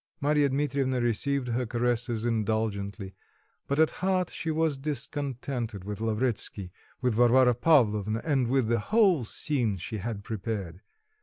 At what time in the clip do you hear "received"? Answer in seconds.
0.99-1.49